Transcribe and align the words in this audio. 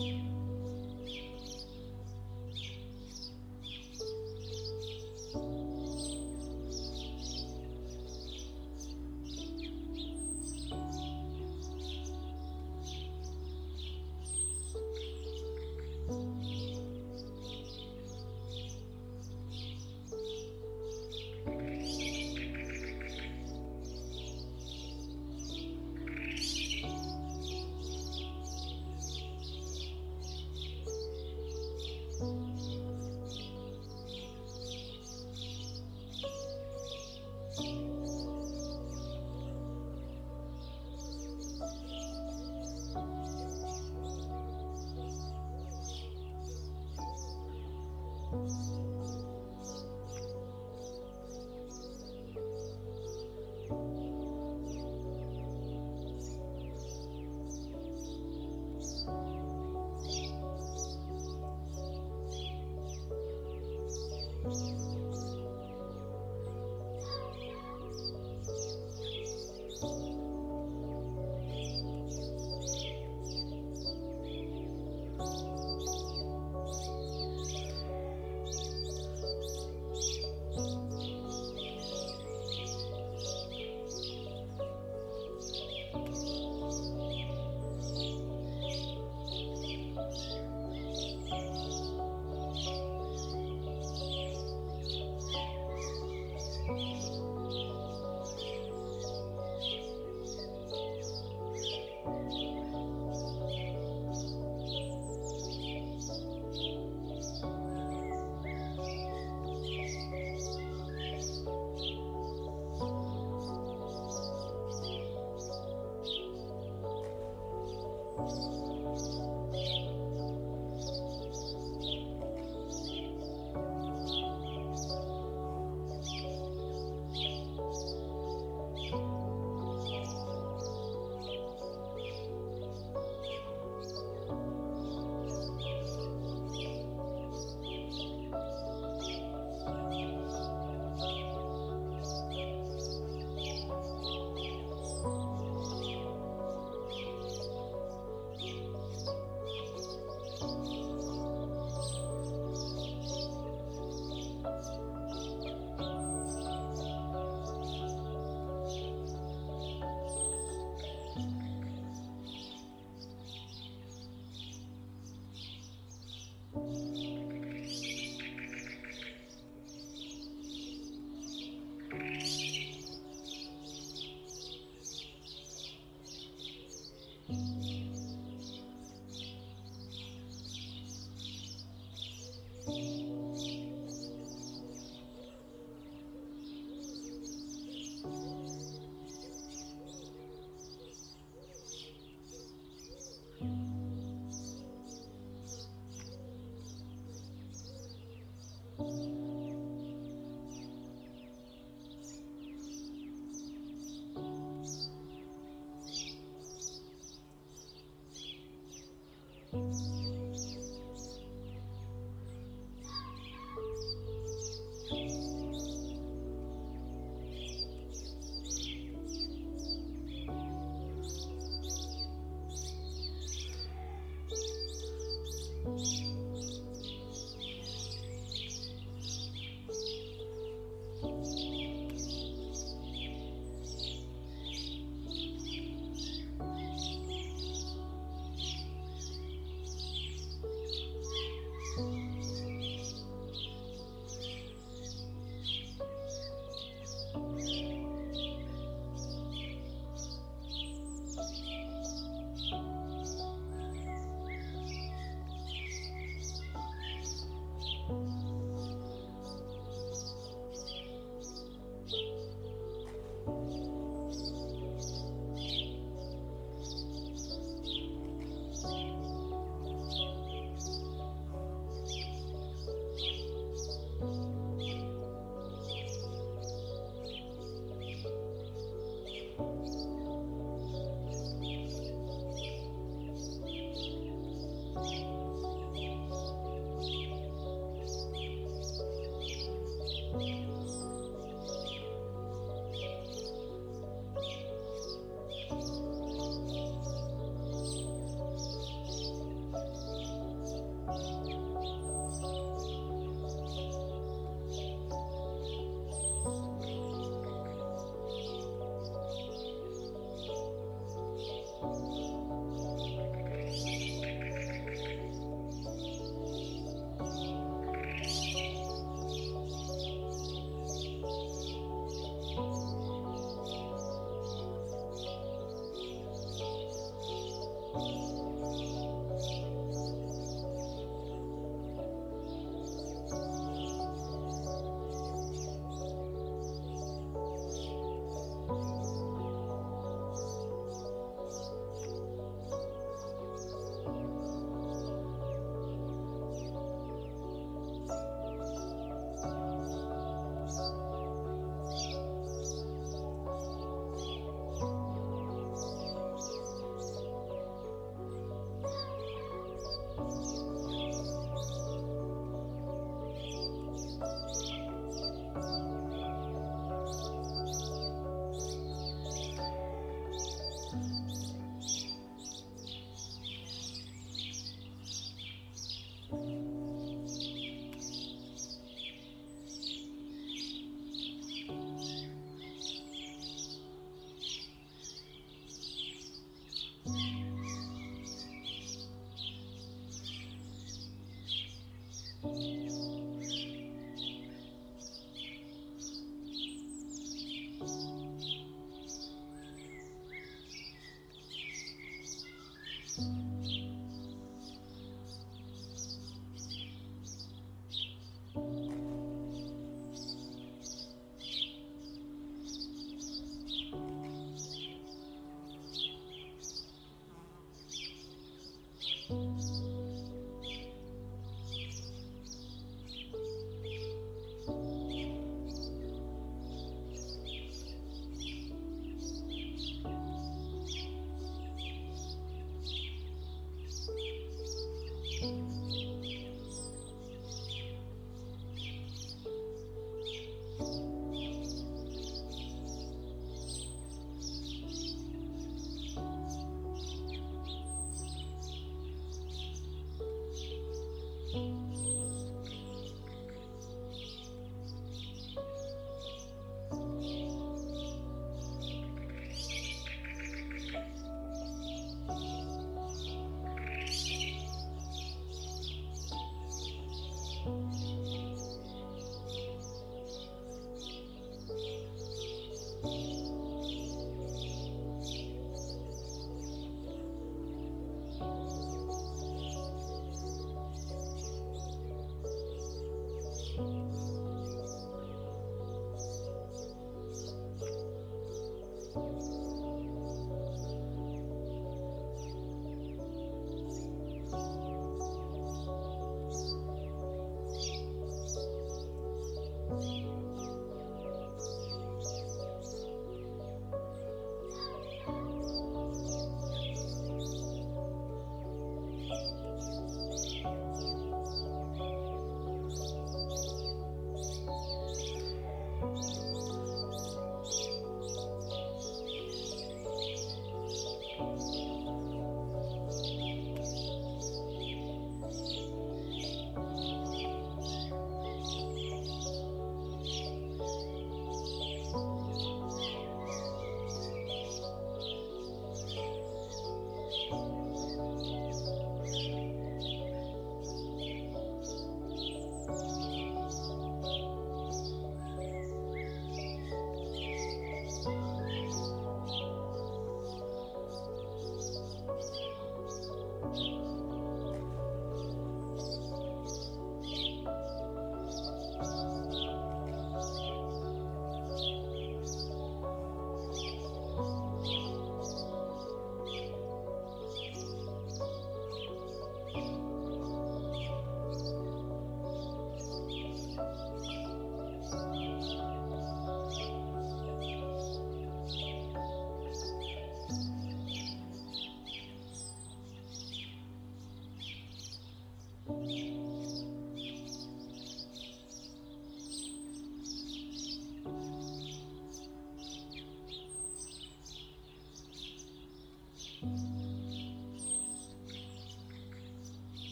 you. 0.00 0.29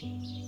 Música 0.00 0.38